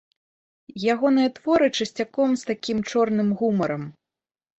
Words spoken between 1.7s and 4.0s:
часцяком, з такім чорным гумарам.